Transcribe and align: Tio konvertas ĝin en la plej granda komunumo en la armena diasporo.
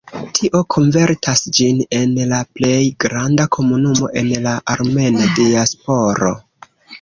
Tio 0.37 0.59
konvertas 0.75 1.43
ĝin 1.57 1.83
en 1.97 2.15
la 2.31 2.39
plej 2.61 2.79
granda 3.05 3.45
komunumo 3.57 4.11
en 4.23 4.33
la 4.47 4.55
armena 4.77 5.29
diasporo. 5.43 6.35